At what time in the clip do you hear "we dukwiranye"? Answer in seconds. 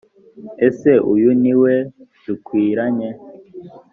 1.61-3.09